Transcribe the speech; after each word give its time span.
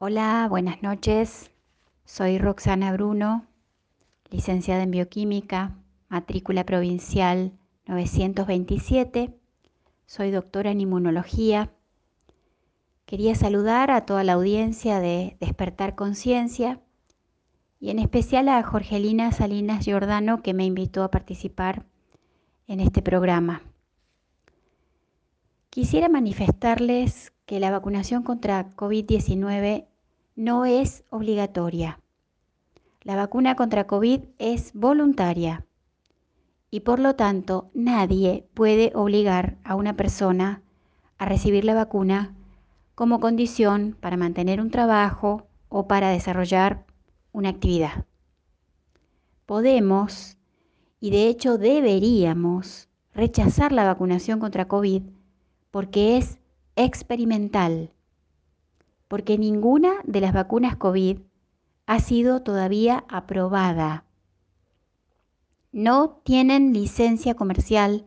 Hola, 0.00 0.46
buenas 0.48 0.80
noches. 0.80 1.50
Soy 2.04 2.38
Roxana 2.38 2.92
Bruno, 2.92 3.46
licenciada 4.30 4.84
en 4.84 4.92
bioquímica, 4.92 5.74
matrícula 6.08 6.64
provincial 6.64 7.50
927. 7.86 9.34
Soy 10.06 10.30
doctora 10.30 10.70
en 10.70 10.82
inmunología. 10.82 11.72
Quería 13.06 13.34
saludar 13.34 13.90
a 13.90 14.06
toda 14.06 14.22
la 14.22 14.34
audiencia 14.34 15.00
de 15.00 15.36
Despertar 15.40 15.96
Conciencia 15.96 16.80
y 17.80 17.90
en 17.90 17.98
especial 17.98 18.48
a 18.50 18.62
Jorgelina 18.62 19.32
Salinas 19.32 19.84
Giordano 19.84 20.44
que 20.44 20.54
me 20.54 20.64
invitó 20.64 21.02
a 21.02 21.10
participar 21.10 21.86
en 22.68 22.78
este 22.78 23.02
programa. 23.02 23.62
Quisiera 25.70 26.08
manifestarles 26.08 27.32
que 27.46 27.58
la 27.58 27.72
vacunación 27.72 28.22
contra 28.22 28.76
COVID-19 28.76 29.87
no 30.38 30.66
es 30.66 31.02
obligatoria. 31.10 31.98
La 33.02 33.16
vacuna 33.16 33.56
contra 33.56 33.88
COVID 33.88 34.20
es 34.38 34.72
voluntaria 34.72 35.66
y 36.70 36.80
por 36.80 37.00
lo 37.00 37.16
tanto 37.16 37.70
nadie 37.74 38.46
puede 38.54 38.92
obligar 38.94 39.58
a 39.64 39.74
una 39.74 39.96
persona 39.96 40.62
a 41.18 41.24
recibir 41.24 41.64
la 41.64 41.74
vacuna 41.74 42.36
como 42.94 43.18
condición 43.18 43.96
para 43.98 44.16
mantener 44.16 44.60
un 44.60 44.70
trabajo 44.70 45.48
o 45.68 45.88
para 45.88 46.10
desarrollar 46.10 46.86
una 47.32 47.48
actividad. 47.48 48.04
Podemos, 49.44 50.36
y 51.00 51.10
de 51.10 51.26
hecho 51.26 51.58
deberíamos, 51.58 52.88
rechazar 53.12 53.72
la 53.72 53.82
vacunación 53.82 54.38
contra 54.38 54.68
COVID 54.68 55.02
porque 55.72 56.16
es 56.16 56.38
experimental, 56.76 57.90
porque 59.08 59.38
ninguna 59.38 59.94
de 60.04 60.20
las 60.20 60.32
vacunas 60.32 60.76
COVID 60.76 61.18
ha 61.86 62.00
sido 62.00 62.42
todavía 62.42 63.04
aprobada. 63.08 64.04
No 65.72 66.20
tienen 66.22 66.72
licencia 66.74 67.34
comercial 67.34 68.06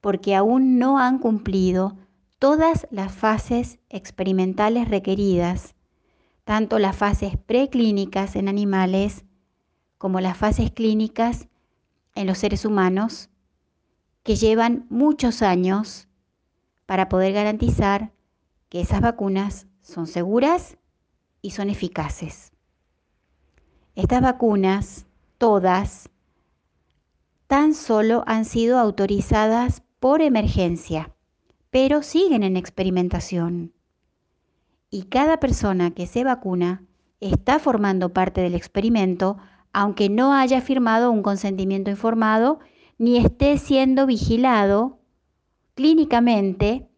porque 0.00 0.34
aún 0.34 0.78
no 0.78 0.98
han 0.98 1.18
cumplido 1.18 1.96
todas 2.38 2.88
las 2.90 3.12
fases 3.12 3.78
experimentales 3.88 4.88
requeridas, 4.88 5.74
tanto 6.44 6.78
las 6.78 6.96
fases 6.96 7.36
preclínicas 7.36 8.34
en 8.34 8.48
animales 8.48 9.24
como 9.98 10.20
las 10.20 10.36
fases 10.36 10.70
clínicas 10.70 11.48
en 12.14 12.26
los 12.26 12.38
seres 12.38 12.64
humanos, 12.64 13.28
que 14.22 14.36
llevan 14.36 14.86
muchos 14.88 15.42
años 15.42 16.08
para 16.86 17.08
poder 17.08 17.32
garantizar 17.32 18.12
que 18.68 18.80
esas 18.80 19.00
vacunas 19.00 19.66
son 19.90 20.06
seguras 20.06 20.78
y 21.42 21.50
son 21.50 21.68
eficaces. 21.70 22.52
Estas 23.94 24.22
vacunas, 24.22 25.06
todas, 25.38 26.08
tan 27.46 27.74
solo 27.74 28.22
han 28.26 28.44
sido 28.44 28.78
autorizadas 28.78 29.82
por 29.98 30.22
emergencia, 30.22 31.12
pero 31.70 32.02
siguen 32.02 32.42
en 32.42 32.56
experimentación. 32.56 33.72
Y 34.90 35.04
cada 35.04 35.38
persona 35.38 35.90
que 35.90 36.06
se 36.06 36.24
vacuna 36.24 36.84
está 37.20 37.58
formando 37.58 38.12
parte 38.12 38.40
del 38.40 38.54
experimento, 38.54 39.36
aunque 39.72 40.08
no 40.08 40.32
haya 40.32 40.60
firmado 40.60 41.10
un 41.10 41.22
consentimiento 41.22 41.90
informado 41.90 42.60
ni 42.98 43.18
esté 43.18 43.58
siendo 43.58 44.06
vigilado 44.06 44.98
clínicamente 45.74 46.89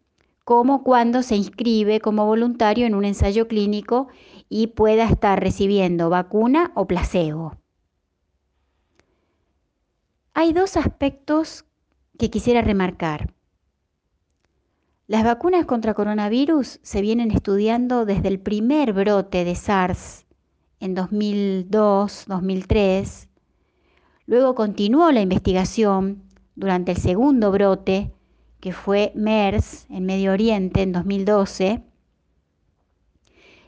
como 0.52 0.84
cuando 0.84 1.22
se 1.22 1.34
inscribe 1.34 2.00
como 2.00 2.26
voluntario 2.26 2.86
en 2.86 2.94
un 2.94 3.06
ensayo 3.06 3.48
clínico 3.48 4.08
y 4.50 4.66
pueda 4.66 5.08
estar 5.08 5.40
recibiendo 5.40 6.10
vacuna 6.10 6.72
o 6.74 6.86
placebo. 6.86 7.56
Hay 10.34 10.52
dos 10.52 10.76
aspectos 10.76 11.64
que 12.18 12.28
quisiera 12.28 12.60
remarcar. 12.60 13.32
Las 15.06 15.24
vacunas 15.24 15.64
contra 15.64 15.94
coronavirus 15.94 16.80
se 16.82 17.00
vienen 17.00 17.30
estudiando 17.30 18.04
desde 18.04 18.28
el 18.28 18.38
primer 18.38 18.92
brote 18.92 19.46
de 19.46 19.54
SARS 19.54 20.26
en 20.80 20.94
2002-2003. 20.94 23.28
Luego 24.26 24.54
continuó 24.54 25.10
la 25.12 25.22
investigación 25.22 26.24
durante 26.56 26.92
el 26.92 26.98
segundo 26.98 27.52
brote 27.52 28.12
que 28.62 28.72
fue 28.72 29.10
MERS 29.16 29.86
en 29.90 30.06
Medio 30.06 30.30
Oriente 30.30 30.82
en 30.82 30.92
2012, 30.92 31.82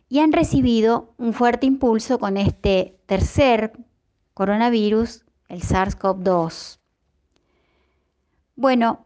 y 0.08 0.20
han 0.20 0.32
recibido 0.32 1.12
un 1.18 1.32
fuerte 1.32 1.66
impulso 1.66 2.20
con 2.20 2.36
este 2.36 2.96
tercer 3.06 3.72
coronavirus, 4.34 5.24
el 5.48 5.62
SARS-CoV-2. 5.62 6.78
Bueno, 8.54 9.04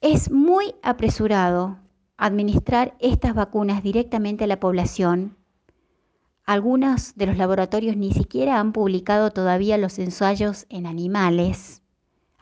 es 0.00 0.30
muy 0.30 0.74
apresurado 0.82 1.78
administrar 2.16 2.96
estas 3.00 3.34
vacunas 3.34 3.82
directamente 3.82 4.44
a 4.44 4.46
la 4.46 4.60
población. 4.60 5.36
Algunos 6.46 7.16
de 7.16 7.26
los 7.26 7.36
laboratorios 7.36 7.98
ni 7.98 8.14
siquiera 8.14 8.60
han 8.60 8.72
publicado 8.72 9.30
todavía 9.30 9.76
los 9.76 9.98
ensayos 9.98 10.64
en 10.70 10.86
animales 10.86 11.83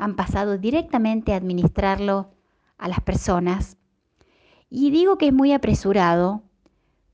han 0.03 0.17
pasado 0.17 0.59
directamente 0.59 1.33
a 1.33 1.37
administrarlo 1.37 2.31
a 2.77 2.89
las 2.89 3.01
personas. 3.01 3.77
Y 4.69 4.91
digo 4.91 5.17
que 5.17 5.29
es 5.29 5.33
muy 5.33 5.53
apresurado 5.53 6.43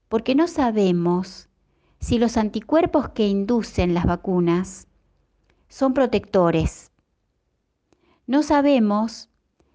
porque 0.09 0.35
no 0.35 0.49
sabemos 0.49 1.49
si 2.01 2.19
los 2.19 2.39
anticuerpos 2.39 3.11
que 3.11 3.29
inducen 3.29 3.93
las 3.93 4.07
vacunas 4.07 4.87
son 5.69 5.93
protectores. 5.93 6.91
No 8.27 8.43
sabemos 8.43 9.29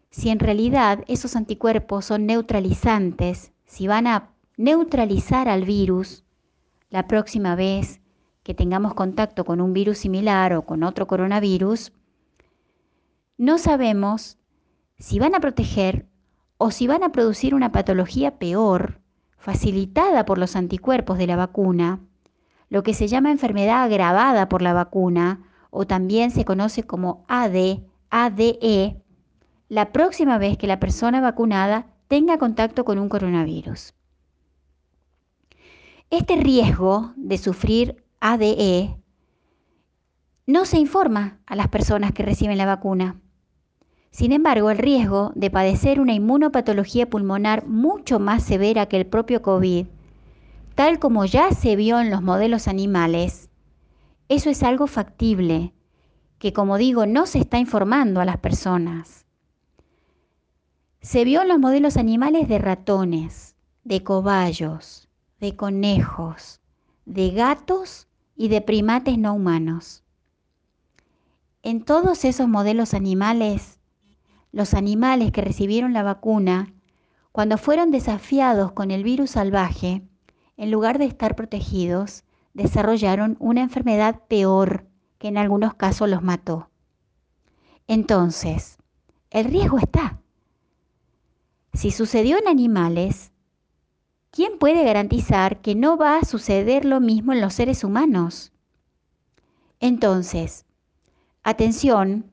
si 0.09 0.29
en 0.29 0.39
realidad 0.39 1.03
esos 1.07 1.35
anticuerpos 1.35 2.05
son 2.05 2.25
neutralizantes, 2.25 3.51
si 3.65 3.85
van 3.85 4.07
a 4.07 4.31
neutralizar 4.57 5.49
al 5.49 5.65
virus 5.65 6.23
la 6.89 7.07
próxima 7.07 7.55
vez 7.55 8.01
que 8.41 8.55
tengamos 8.55 8.95
contacto 8.95 9.45
con 9.45 9.61
un 9.61 9.73
virus 9.73 9.99
similar 9.99 10.53
o 10.53 10.63
con 10.63 10.83
otro 10.83 11.05
coronavirus, 11.05 11.91
no 13.37 13.57
sabemos 13.57 14.37
si 14.97 15.19
van 15.19 15.35
a 15.35 15.39
proteger 15.39 16.07
o 16.57 16.71
si 16.71 16.87
van 16.87 17.03
a 17.03 17.11
producir 17.11 17.55
una 17.55 17.71
patología 17.71 18.37
peor, 18.37 19.01
facilitada 19.37 20.25
por 20.25 20.37
los 20.37 20.55
anticuerpos 20.55 21.17
de 21.17 21.27
la 21.27 21.35
vacuna, 21.35 21.99
lo 22.69 22.83
que 22.83 22.93
se 22.93 23.07
llama 23.07 23.31
enfermedad 23.31 23.83
agravada 23.83 24.47
por 24.47 24.61
la 24.61 24.73
vacuna, 24.73 25.41
o 25.69 25.85
también 25.85 26.31
se 26.31 26.45
conoce 26.45 26.83
como 26.83 27.25
AD, 27.27 27.81
ADE, 28.09 29.01
la 29.69 29.91
próxima 29.91 30.37
vez 30.37 30.57
que 30.57 30.67
la 30.67 30.79
persona 30.79 31.19
vacunada 31.19 31.87
tenga 32.07 32.37
contacto 32.37 32.85
con 32.85 32.99
un 32.99 33.09
coronavirus. 33.09 33.93
Este 36.09 36.35
riesgo 36.35 37.11
de 37.15 37.37
sufrir 37.39 38.03
ADE 38.19 38.95
no 40.45 40.65
se 40.65 40.77
informa 40.77 41.39
a 41.45 41.55
las 41.55 41.69
personas 41.69 42.11
que 42.11 42.23
reciben 42.23 42.57
la 42.57 42.65
vacuna. 42.65 43.19
Sin 44.13 44.31
embargo, 44.31 44.69
el 44.69 44.77
riesgo 44.77 45.31
de 45.33 45.49
padecer 45.49 45.99
una 45.99 46.13
inmunopatología 46.13 47.09
pulmonar 47.09 47.65
mucho 47.65 48.19
más 48.19 48.43
severa 48.43 48.85
que 48.85 48.97
el 48.97 49.07
propio 49.07 49.41
COVID, 49.41 49.87
tal 50.75 50.99
como 50.99 51.25
ya 51.25 51.49
se 51.49 51.75
vio 51.75 51.99
en 51.99 52.11
los 52.11 52.21
modelos 52.21 52.67
animales, 52.67 53.49
eso 54.29 54.51
es 54.51 54.61
algo 54.61 54.85
factible, 54.85 55.73
que 56.37 56.53
como 56.53 56.77
digo, 56.77 57.07
no 57.07 57.25
se 57.25 57.39
está 57.39 57.57
informando 57.57 58.21
a 58.21 58.25
las 58.25 58.37
personas. 58.37 59.25
Se 61.01 61.25
vio 61.25 61.41
en 61.41 61.47
los 61.47 61.57
modelos 61.57 61.97
animales 61.97 62.47
de 62.47 62.59
ratones, 62.59 63.55
de 63.83 64.03
cobayos, 64.03 65.09
de 65.39 65.55
conejos, 65.55 66.61
de 67.07 67.31
gatos 67.31 68.07
y 68.35 68.49
de 68.49 68.61
primates 68.61 69.17
no 69.17 69.33
humanos. 69.33 70.03
En 71.63 71.83
todos 71.83 72.25
esos 72.25 72.47
modelos 72.47 72.93
animales 72.93 73.72
los 74.53 74.75
animales 74.75 75.31
que 75.31 75.41
recibieron 75.41 75.91
la 75.93 76.03
vacuna, 76.03 76.71
cuando 77.33 77.57
fueron 77.57 77.89
desafiados 77.89 78.71
con 78.71 78.91
el 78.91 79.03
virus 79.03 79.31
salvaje, 79.31 80.03
en 80.55 80.71
lugar 80.71 80.99
de 80.99 81.05
estar 81.05 81.35
protegidos, 81.35 82.23
desarrollaron 82.53 83.35
una 83.39 83.61
enfermedad 83.61 84.21
peor 84.27 84.85
que 85.17 85.27
en 85.27 85.39
algunos 85.39 85.73
casos 85.73 86.07
los 86.07 86.21
mató. 86.21 86.69
Entonces, 87.87 88.77
el 89.31 89.45
riesgo 89.45 89.79
está. 89.79 90.21
Si 91.73 91.89
sucedió 91.89 92.37
en 92.37 92.47
animales, 92.47 93.31
¿quién 94.29 94.59
puede 94.59 94.83
garantizar 94.83 95.61
que 95.61 95.73
no 95.73 95.97
va 95.97 96.17
a 96.17 96.25
suceder 96.25 96.85
lo 96.85 96.99
mismo 96.99 97.33
en 97.33 97.41
los 97.41 97.55
seres 97.55 97.83
humanos? 97.83 98.51
Entonces, 99.79 100.67
atención, 101.41 102.31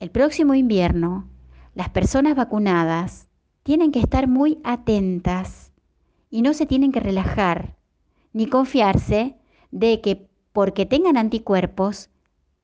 el 0.00 0.10
próximo 0.10 0.54
invierno, 0.54 1.28
las 1.74 1.88
personas 1.88 2.36
vacunadas 2.36 3.28
tienen 3.62 3.92
que 3.92 4.00
estar 4.00 4.28
muy 4.28 4.58
atentas 4.64 5.72
y 6.30 6.42
no 6.42 6.52
se 6.52 6.66
tienen 6.66 6.92
que 6.92 7.00
relajar 7.00 7.76
ni 8.32 8.46
confiarse 8.46 9.36
de 9.70 10.00
que 10.00 10.28
porque 10.52 10.86
tengan 10.86 11.16
anticuerpos, 11.16 12.10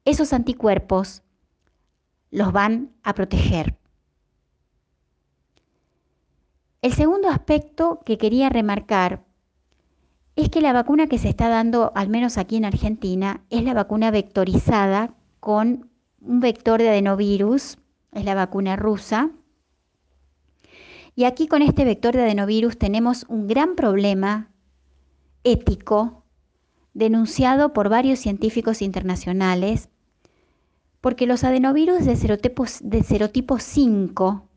esos 0.04 0.32
anticuerpos 0.32 1.22
los 2.30 2.52
van 2.52 2.92
a 3.02 3.14
proteger. 3.14 3.76
El 6.82 6.92
segundo 6.92 7.28
aspecto 7.28 8.00
que 8.04 8.16
quería 8.16 8.48
remarcar 8.48 9.24
es 10.36 10.48
que 10.48 10.60
la 10.60 10.72
vacuna 10.72 11.08
que 11.08 11.18
se 11.18 11.28
está 11.28 11.48
dando, 11.48 11.92
al 11.94 12.08
menos 12.08 12.38
aquí 12.38 12.56
en 12.56 12.64
Argentina, 12.64 13.42
es 13.50 13.62
la 13.64 13.74
vacuna 13.74 14.10
vectorizada 14.10 15.14
con 15.40 15.90
un 16.20 16.40
vector 16.40 16.80
de 16.80 16.90
adenovirus, 16.90 17.78
es 18.12 18.24
la 18.24 18.34
vacuna 18.34 18.76
rusa. 18.76 19.30
Y 21.14 21.24
aquí 21.24 21.48
con 21.48 21.62
este 21.62 21.84
vector 21.84 22.14
de 22.14 22.22
adenovirus 22.22 22.78
tenemos 22.78 23.24
un 23.28 23.46
gran 23.46 23.74
problema 23.74 24.50
ético 25.44 26.24
denunciado 26.94 27.72
por 27.72 27.88
varios 27.88 28.18
científicos 28.18 28.82
internacionales, 28.82 29.88
porque 31.00 31.26
los 31.26 31.44
adenovirus 31.44 32.04
de 32.04 32.16
serotipo, 32.16 32.64
de 32.82 33.02
serotipo 33.02 33.58
5 33.58 34.48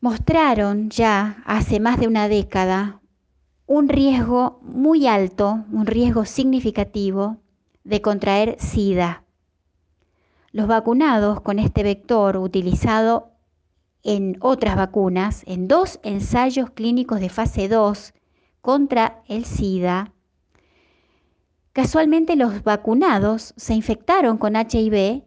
mostraron 0.00 0.90
ya 0.90 1.42
hace 1.44 1.80
más 1.80 1.98
de 1.98 2.06
una 2.06 2.28
década 2.28 3.00
un 3.66 3.88
riesgo 3.88 4.60
muy 4.62 5.06
alto, 5.06 5.64
un 5.72 5.86
riesgo 5.86 6.24
significativo 6.24 7.38
de 7.82 8.00
contraer 8.00 8.56
SIDA. 8.60 9.25
Los 10.56 10.68
vacunados 10.68 11.42
con 11.42 11.58
este 11.58 11.82
vector 11.82 12.38
utilizado 12.38 13.32
en 14.02 14.38
otras 14.40 14.74
vacunas, 14.74 15.42
en 15.44 15.68
dos 15.68 16.00
ensayos 16.02 16.70
clínicos 16.70 17.20
de 17.20 17.28
fase 17.28 17.68
2 17.68 18.14
contra 18.62 19.22
el 19.28 19.44
SIDA, 19.44 20.14
casualmente 21.74 22.36
los 22.36 22.64
vacunados 22.64 23.52
se 23.58 23.74
infectaron 23.74 24.38
con 24.38 24.56
HIV 24.56 25.24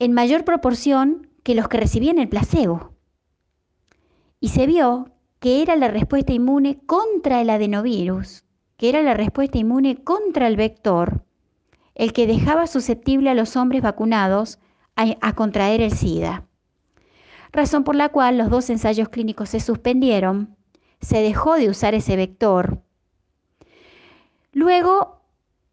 en 0.00 0.12
mayor 0.12 0.44
proporción 0.44 1.28
que 1.44 1.54
los 1.54 1.68
que 1.68 1.76
recibían 1.76 2.18
el 2.18 2.28
placebo. 2.28 2.96
Y 4.40 4.48
se 4.48 4.66
vio 4.66 5.12
que 5.38 5.62
era 5.62 5.76
la 5.76 5.86
respuesta 5.86 6.32
inmune 6.32 6.80
contra 6.84 7.40
el 7.40 7.48
adenovirus, 7.48 8.42
que 8.76 8.88
era 8.88 9.02
la 9.02 9.14
respuesta 9.14 9.58
inmune 9.58 10.02
contra 10.02 10.48
el 10.48 10.56
vector, 10.56 11.24
el 12.00 12.14
que 12.14 12.26
dejaba 12.26 12.66
susceptible 12.66 13.28
a 13.28 13.34
los 13.34 13.56
hombres 13.56 13.82
vacunados 13.82 14.58
a, 14.96 15.34
contraer 15.34 15.82
el 15.82 15.92
SIDA. 15.92 16.46
Razón 17.52 17.84
por 17.84 17.94
la 17.94 18.08
cual 18.08 18.38
los 18.38 18.48
dos 18.48 18.70
ensayos 18.70 19.10
clínicos 19.10 19.50
se 19.50 19.60
suspendieron, 19.60 20.56
se 21.02 21.20
dejó 21.20 21.56
de 21.56 21.68
usar 21.68 21.94
ese 21.94 22.16
vector. 22.16 22.80
Luego 24.52 25.20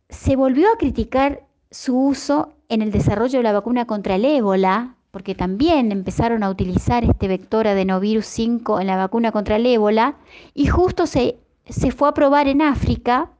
se 0.09 0.35
volvió 0.35 0.67
a 0.67 0.77
criticar 0.77 1.47
su 1.71 1.97
uso 1.97 2.51
en 2.67 2.81
el 2.81 2.91
desarrollo 2.91 3.39
de 3.39 3.43
la 3.43 3.53
vacuna 3.53 3.87
contra 3.87 4.15
el 4.15 4.25
ébola, 4.25 4.95
porque 5.11 5.33
también 5.33 5.93
empezaron 5.93 6.43
a 6.43 6.49
utilizar 6.49 7.05
este 7.05 7.29
vector 7.29 7.67
adenovirus 7.67 8.25
5 8.25 8.81
en 8.81 8.87
la 8.87 8.97
vacuna 8.97 9.31
contra 9.31 9.55
el 9.55 9.65
ébola, 9.65 10.17
y 10.53 10.67
justo 10.67 11.07
se, 11.07 11.39
se 11.69 11.91
fue 11.91 12.09
a 12.09 12.13
probar 12.13 12.49
en 12.49 12.61
África, 12.61 13.31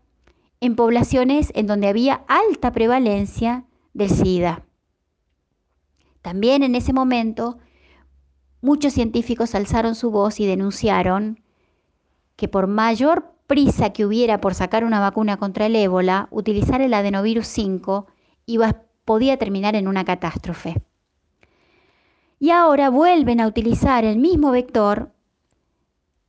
en 0.59 0.75
poblaciones 0.75 1.51
en 1.56 1.68
donde 1.68 1.88
había 1.88 2.24
alta 2.27 2.71
prevalencia 2.71 3.65
del 3.94 4.09
SIDA. 4.09 4.63
También 6.21 6.63
en 6.63 6.75
ese 6.75 6.94
momento, 6.94 7.57
muchos 8.62 8.94
científicos 8.94 9.56
alzaron 9.56 9.95
su 9.95 10.12
voz 10.12 10.39
y 10.39 10.45
denunciaron 10.45 11.42
que 12.36 12.48
por 12.48 12.68
mayor 12.68 13.33
prisa 13.48 13.92
que 13.92 14.06
hubiera 14.06 14.42
por 14.42 14.54
sacar 14.54 14.83
una 14.83 15.00
vacuna 15.00 15.38
contra 15.38 15.68
el 15.68 15.75
ébola, 15.75 16.27
utilizar 16.31 16.81
el 16.81 16.94
adenovirus 16.94 17.48
5 17.48 18.07
iba, 18.45 18.83
podía 19.06 19.38
terminar 19.38 19.75
en 19.75 19.88
una 19.88 20.06
catástrofe 20.06 20.81
y 22.39 22.51
ahora 22.51 22.89
vuelven 22.89 23.39
a 23.39 23.48
utilizar 23.48 24.06
el 24.06 24.18
mismo 24.18 24.51
vector, 24.51 25.12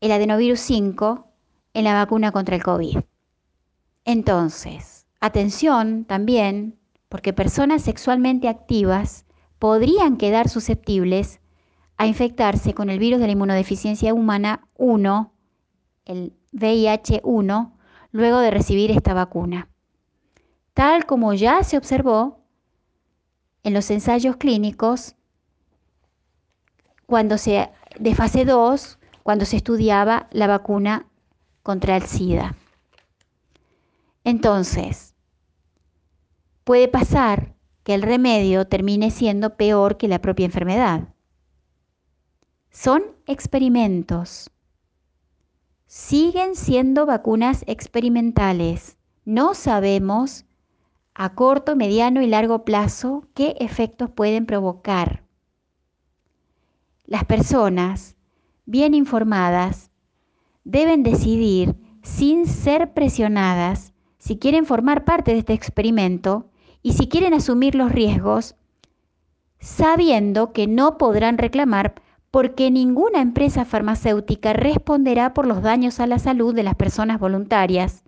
el 0.00 0.12
adenovirus 0.12 0.60
5, 0.60 1.26
en 1.74 1.84
la 1.84 1.94
vacuna 1.94 2.32
contra 2.32 2.56
el 2.56 2.62
COVID. 2.62 2.98
Entonces, 4.08 5.06
atención 5.20 6.06
también, 6.06 6.78
porque 7.10 7.34
personas 7.34 7.82
sexualmente 7.82 8.48
activas 8.48 9.26
podrían 9.58 10.16
quedar 10.16 10.48
susceptibles 10.48 11.40
a 11.98 12.06
infectarse 12.06 12.72
con 12.72 12.88
el 12.88 12.98
virus 12.98 13.20
de 13.20 13.26
la 13.26 13.32
inmunodeficiencia 13.32 14.14
humana 14.14 14.66
1, 14.78 15.30
el 16.06 16.32
VIH-1, 16.54 17.72
luego 18.10 18.38
de 18.38 18.50
recibir 18.50 18.90
esta 18.92 19.12
vacuna. 19.12 19.68
Tal 20.72 21.04
como 21.04 21.34
ya 21.34 21.62
se 21.62 21.76
observó 21.76 22.40
en 23.62 23.74
los 23.74 23.90
ensayos 23.90 24.36
clínicos 24.36 25.16
cuando 27.04 27.36
se, 27.36 27.68
de 28.00 28.14
fase 28.14 28.46
2, 28.46 28.98
cuando 29.22 29.44
se 29.44 29.58
estudiaba 29.58 30.28
la 30.30 30.46
vacuna 30.46 31.04
contra 31.62 31.98
el 31.98 32.04
SIDA. 32.04 32.56
Entonces, 34.28 35.14
puede 36.64 36.86
pasar 36.86 37.54
que 37.82 37.94
el 37.94 38.02
remedio 38.02 38.66
termine 38.66 39.10
siendo 39.10 39.56
peor 39.56 39.96
que 39.96 40.06
la 40.06 40.20
propia 40.20 40.44
enfermedad. 40.44 41.14
Son 42.68 43.02
experimentos. 43.24 44.50
Siguen 45.86 46.56
siendo 46.56 47.06
vacunas 47.06 47.64
experimentales. 47.66 48.98
No 49.24 49.54
sabemos 49.54 50.44
a 51.14 51.34
corto, 51.34 51.74
mediano 51.74 52.20
y 52.20 52.26
largo 52.26 52.66
plazo 52.66 53.26
qué 53.32 53.56
efectos 53.60 54.10
pueden 54.10 54.44
provocar. 54.44 55.24
Las 57.06 57.24
personas 57.24 58.14
bien 58.66 58.92
informadas 58.92 59.90
deben 60.64 61.02
decidir 61.02 61.76
sin 62.02 62.44
ser 62.44 62.92
presionadas 62.92 63.94
si 64.18 64.38
quieren 64.38 64.66
formar 64.66 65.04
parte 65.04 65.32
de 65.32 65.38
este 65.38 65.52
experimento 65.52 66.50
y 66.82 66.92
si 66.92 67.08
quieren 67.08 67.34
asumir 67.34 67.74
los 67.74 67.92
riesgos, 67.92 68.56
sabiendo 69.60 70.52
que 70.52 70.66
no 70.66 70.98
podrán 70.98 71.38
reclamar 71.38 71.94
porque 72.30 72.70
ninguna 72.70 73.20
empresa 73.20 73.64
farmacéutica 73.64 74.52
responderá 74.52 75.34
por 75.34 75.46
los 75.46 75.62
daños 75.62 75.98
a 76.00 76.06
la 76.06 76.18
salud 76.18 76.54
de 76.54 76.62
las 76.62 76.74
personas 76.74 77.18
voluntarias, 77.18 78.04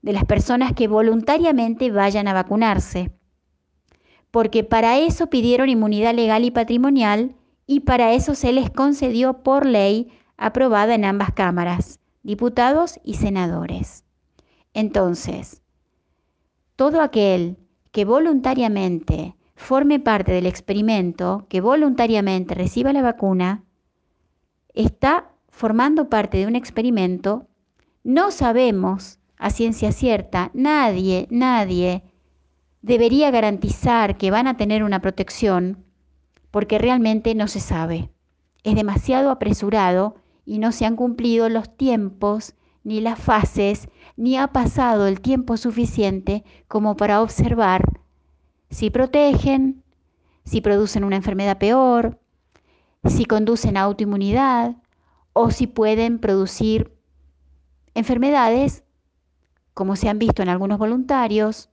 de 0.00 0.12
las 0.12 0.24
personas 0.24 0.72
que 0.72 0.88
voluntariamente 0.88 1.90
vayan 1.90 2.28
a 2.28 2.32
vacunarse, 2.32 3.12
porque 4.30 4.64
para 4.64 4.98
eso 4.98 5.28
pidieron 5.28 5.68
inmunidad 5.68 6.14
legal 6.14 6.44
y 6.44 6.50
patrimonial 6.50 7.34
y 7.66 7.80
para 7.80 8.12
eso 8.14 8.34
se 8.34 8.52
les 8.52 8.70
concedió 8.70 9.42
por 9.42 9.66
ley 9.66 10.10
aprobada 10.36 10.94
en 10.94 11.04
ambas 11.04 11.32
cámaras, 11.32 12.00
diputados 12.22 12.98
y 13.04 13.14
senadores. 13.14 14.04
Entonces, 14.74 15.62
todo 16.76 17.00
aquel 17.00 17.58
que 17.90 18.04
voluntariamente 18.04 19.36
forme 19.54 20.00
parte 20.00 20.32
del 20.32 20.46
experimento, 20.46 21.46
que 21.48 21.60
voluntariamente 21.60 22.54
reciba 22.54 22.92
la 22.92 23.02
vacuna, 23.02 23.64
está 24.74 25.30
formando 25.50 26.08
parte 26.08 26.38
de 26.38 26.46
un 26.46 26.56
experimento, 26.56 27.46
no 28.02 28.30
sabemos 28.30 29.18
a 29.36 29.50
ciencia 29.50 29.92
cierta, 29.92 30.50
nadie, 30.54 31.28
nadie 31.30 32.02
debería 32.80 33.30
garantizar 33.30 34.16
que 34.16 34.30
van 34.30 34.46
a 34.46 34.56
tener 34.56 34.82
una 34.82 35.00
protección 35.00 35.84
porque 36.50 36.78
realmente 36.78 37.34
no 37.34 37.48
se 37.48 37.60
sabe. 37.60 38.10
Es 38.64 38.74
demasiado 38.74 39.30
apresurado 39.30 40.16
y 40.44 40.58
no 40.58 40.72
se 40.72 40.84
han 40.84 40.96
cumplido 40.96 41.48
los 41.48 41.76
tiempos 41.76 42.54
ni 42.84 43.00
las 43.00 43.18
fases, 43.18 43.88
ni 44.16 44.36
ha 44.36 44.48
pasado 44.48 45.06
el 45.06 45.20
tiempo 45.20 45.56
suficiente 45.56 46.44
como 46.68 46.96
para 46.96 47.22
observar 47.22 48.00
si 48.70 48.90
protegen, 48.90 49.82
si 50.44 50.60
producen 50.60 51.04
una 51.04 51.16
enfermedad 51.16 51.58
peor, 51.58 52.18
si 53.04 53.24
conducen 53.24 53.76
a 53.76 53.82
autoinmunidad 53.82 54.76
o 55.32 55.50
si 55.50 55.66
pueden 55.66 56.18
producir 56.18 56.96
enfermedades, 57.94 58.84
como 59.74 59.96
se 59.96 60.08
han 60.08 60.18
visto 60.18 60.42
en 60.42 60.48
algunos 60.48 60.78
voluntarios, 60.78 61.70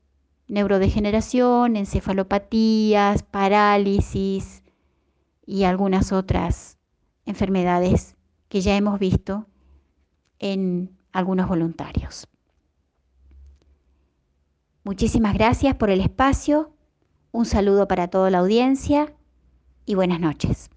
neurodegeneración, 0.48 1.76
encefalopatías, 1.76 3.24
parálisis, 3.24 4.64
y 5.50 5.64
algunas 5.64 6.12
otras 6.12 6.78
enfermedades 7.26 8.16
que 8.50 8.62
ya 8.62 8.78
hemos 8.78 9.00
visto 9.00 9.48
en 10.38 10.96
algunos 11.12 11.48
voluntarios. 11.48 12.28
Muchísimas 14.84 15.34
gracias 15.34 15.76
por 15.76 15.90
el 15.90 16.02
espacio, 16.02 16.74
un 17.32 17.46
saludo 17.46 17.88
para 17.88 18.08
toda 18.08 18.30
la 18.32 18.40
audiencia 18.40 19.14
y 19.86 19.96
buenas 19.96 20.20
noches. 20.20 20.70